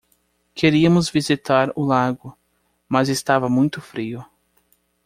[0.55, 2.35] Queríamos visitar o lago,
[2.89, 4.25] mas estava muito frio